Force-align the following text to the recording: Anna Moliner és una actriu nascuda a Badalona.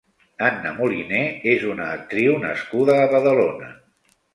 Anna 0.47 0.71
Moliner 0.77 1.21
és 1.53 1.67
una 1.75 1.93
actriu 1.99 2.41
nascuda 2.49 3.01
a 3.05 3.09
Badalona. 3.17 3.75